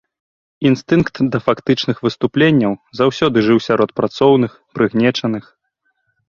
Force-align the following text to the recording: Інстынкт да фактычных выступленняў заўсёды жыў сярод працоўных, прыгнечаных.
Інстынкт 0.69 1.19
да 1.35 1.41
фактычных 1.49 2.01
выступленняў 2.07 2.73
заўсёды 3.01 3.37
жыў 3.49 3.59
сярод 3.67 3.89
працоўных, 4.01 4.51
прыгнечаных. 4.79 5.43